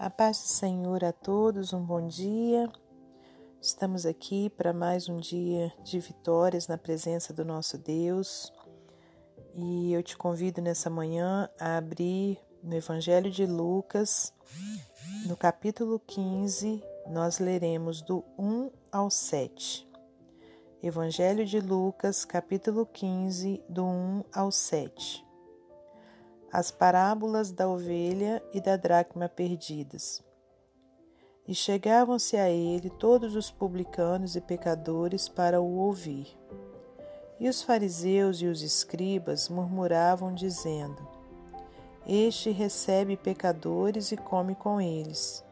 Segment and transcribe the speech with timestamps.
[0.00, 2.72] A paz do Senhor a todos, um bom dia.
[3.60, 8.50] Estamos aqui para mais um dia de vitórias na presença do nosso Deus.
[9.54, 14.32] E eu te convido nessa manhã a abrir no Evangelho de Lucas,
[15.26, 19.86] no capítulo 15, nós leremos do 1 ao 7.
[20.82, 25.29] Evangelho de Lucas, capítulo 15, do 1 ao 7
[26.52, 30.22] as parábolas da ovelha e da dracma perdidas.
[31.46, 36.36] E chegavam-se a ele todos os publicanos e pecadores para o ouvir.
[37.38, 41.08] E os fariseus e os escribas murmuravam, dizendo:
[42.06, 45.44] Este recebe pecadores e come com eles.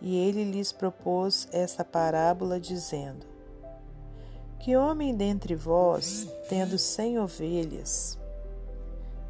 [0.00, 3.26] E ele lhes propôs esta parábola, dizendo:
[4.60, 8.18] Que homem dentre vós, tendo cem ovelhas,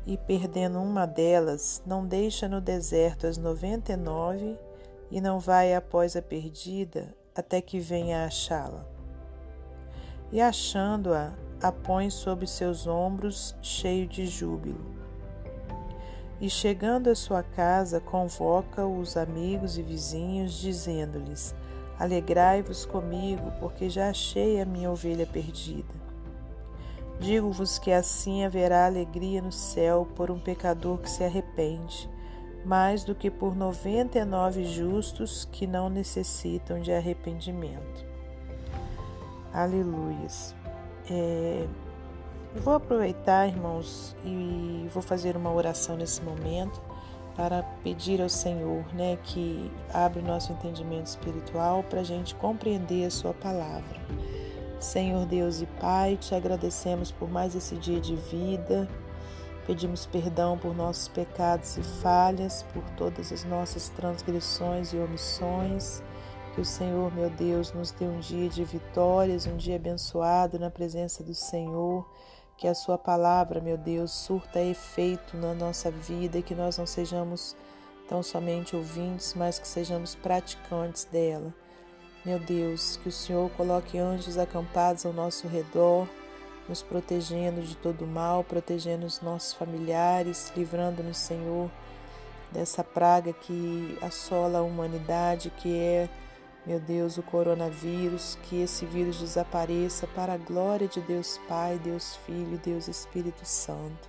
[0.06, 4.58] e, perdendo uma delas, não deixa no deserto as noventa e nove
[5.10, 8.86] e não vai após a perdida até que venha achá-la.
[10.30, 14.94] E achando-a, a põe sobre seus ombros, cheio de júbilo.
[16.40, 21.54] E chegando à sua casa, convoca os amigos e vizinhos, dizendo-lhes:
[21.98, 26.03] Alegrai-vos comigo, porque já achei a minha ovelha perdida.
[27.24, 32.06] Digo-vos que assim haverá alegria no céu por um pecador que se arrepende,
[32.66, 38.04] mais do que por noventa e nove justos que não necessitam de arrependimento.
[39.54, 40.54] Aleluias.
[41.10, 41.66] É,
[42.56, 46.78] vou aproveitar, irmãos, e vou fazer uma oração nesse momento
[47.34, 53.06] para pedir ao Senhor, né, que abra o nosso entendimento espiritual para a gente compreender
[53.06, 54.43] a Sua palavra.
[54.84, 58.86] Senhor Deus e Pai, te agradecemos por mais esse dia de vida.
[59.66, 66.02] Pedimos perdão por nossos pecados e falhas, por todas as nossas transgressões e omissões.
[66.54, 70.70] Que o Senhor, meu Deus, nos dê um dia de vitórias, um dia abençoado na
[70.70, 72.06] presença do Senhor.
[72.58, 76.86] Que a Sua palavra, meu Deus, surta efeito na nossa vida e que nós não
[76.86, 77.56] sejamos
[78.06, 81.63] tão somente ouvintes, mas que sejamos praticantes dela.
[82.24, 86.08] Meu Deus, que o Senhor coloque anjos acampados ao nosso redor,
[86.66, 91.70] nos protegendo de todo mal, protegendo os nossos familiares, livrando-nos, Senhor,
[92.50, 96.08] dessa praga que assola a humanidade, que é,
[96.64, 102.16] meu Deus, o coronavírus, que esse vírus desapareça para a glória de Deus Pai, Deus
[102.24, 104.08] Filho Deus Espírito Santo.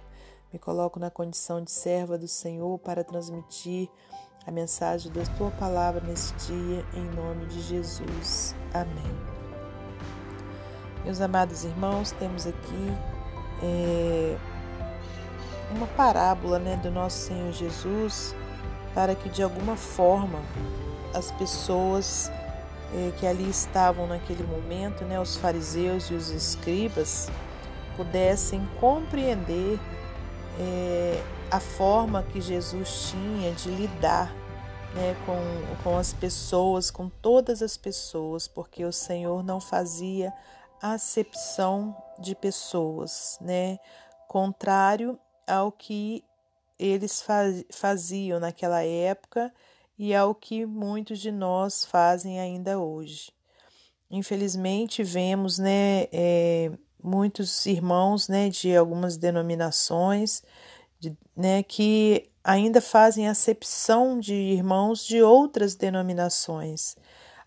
[0.53, 3.89] Me coloco na condição de serva do Senhor para transmitir
[4.47, 8.55] a mensagem da tua palavra nesse dia, em nome de Jesus.
[8.71, 9.15] Amém.
[11.03, 12.93] Meus amados irmãos, temos aqui
[13.63, 14.37] é,
[15.71, 18.35] uma parábola né, do nosso Senhor Jesus
[18.93, 20.39] para que de alguma forma
[21.13, 22.31] as pessoas
[22.93, 27.29] é, que ali estavam naquele momento, né, os fariseus e os escribas,
[27.97, 29.79] pudessem compreender
[30.59, 34.33] é, a forma que Jesus tinha de lidar
[34.93, 40.33] né, com, com as pessoas, com todas as pessoas, porque o Senhor não fazia
[40.81, 43.77] acepção de pessoas, né?
[44.27, 46.23] Contrário ao que
[46.77, 47.23] eles
[47.71, 49.53] faziam naquela época
[49.97, 53.31] e ao que muitos de nós fazem ainda hoje.
[54.09, 60.43] Infelizmente, vemos né, é, muitos irmãos né, de algumas denominações
[60.99, 66.95] de, né, que ainda fazem acepção de irmãos de outras denominações,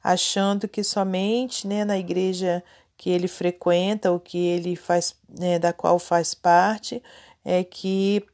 [0.03, 2.63] achando que somente né, na igreja
[2.97, 7.01] que ele frequenta, ou que ele faz, né, da qual faz parte,
[7.45, 8.25] é que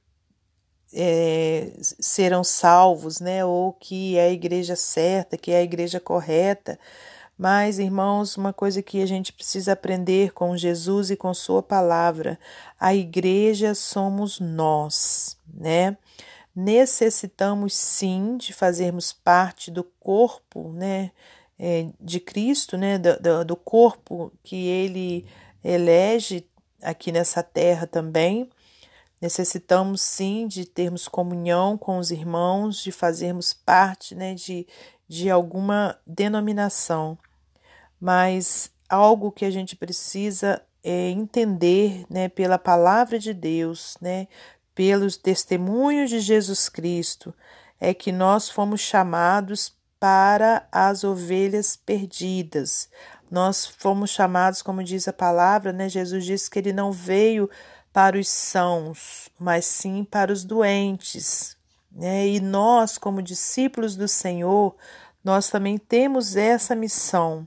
[0.93, 6.79] é, serão salvos, né, ou que é a igreja certa, que é a igreja correta.
[7.37, 12.39] Mas, irmãos, uma coisa que a gente precisa aprender com Jesus e com Sua palavra:
[12.79, 15.97] a igreja somos nós, né?
[16.55, 21.11] Necessitamos sim de fazermos parte do corpo, né?
[21.59, 22.99] É, de Cristo, né?
[22.99, 25.27] Do, do corpo que Ele
[25.63, 26.47] elege
[26.81, 28.49] aqui nessa terra também.
[29.25, 34.67] Necessitamos sim de termos comunhão com os irmãos, de fazermos parte né, de,
[35.09, 37.17] de alguma denominação,
[37.99, 44.29] mas algo que a gente precisa é entender, né, pela palavra de Deus, né,
[44.75, 47.35] pelos testemunhos de Jesus Cristo,
[47.81, 52.91] é que nós fomos chamados para as ovelhas perdidas.
[53.31, 55.89] Nós fomos chamados, como diz a palavra, né?
[55.89, 57.49] Jesus disse que ele não veio
[57.95, 61.57] para os sãos, mas sim para os doentes,
[61.93, 62.27] Né?
[62.27, 64.75] E nós, como discípulos do Senhor,
[65.23, 67.47] nós também temos essa missão.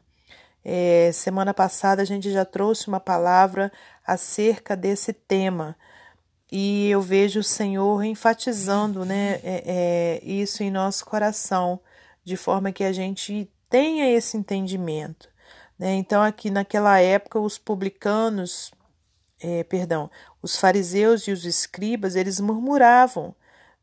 [0.63, 3.69] É, semana passada a gente já trouxe uma palavra
[4.05, 5.75] acerca desse tema
[6.49, 11.77] e eu vejo o Senhor enfatizando né, é, é, isso em nosso coração,
[12.23, 15.27] de forma que a gente tenha esse entendimento.
[15.77, 15.95] Né?
[15.95, 18.71] Então, aqui naquela época, os publicanos,
[19.41, 20.09] é, perdão,
[20.41, 23.35] os fariseus e os escribas, eles murmuravam,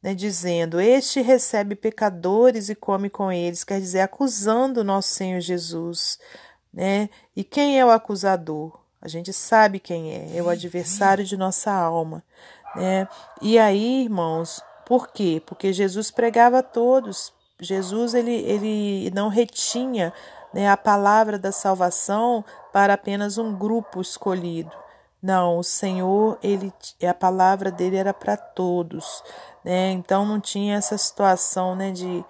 [0.03, 5.41] né, dizendo: Este recebe pecadores e come com eles, quer dizer, acusando o nosso Senhor
[5.41, 6.19] Jesus.
[6.73, 7.09] Né?
[7.37, 8.79] E quem é o acusador?
[9.01, 12.23] A gente sabe quem é, é o adversário de nossa alma.
[12.75, 13.07] Né?
[13.41, 15.41] E aí, irmãos, por quê?
[15.47, 17.33] Porque Jesus pregava a todos.
[17.61, 20.13] Jesus ele, ele não retinha
[20.53, 24.84] né, a palavra da salvação para apenas um grupo escolhido.
[25.25, 26.71] Não, o Senhor, ele,
[27.09, 29.25] a palavra dele era para todos,
[29.65, 29.91] né?
[29.93, 32.23] Então não tinha essa situação, né, de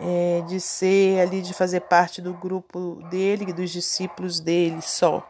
[0.00, 5.24] é, de ser ali, de fazer parte do grupo dele, dos discípulos dele só.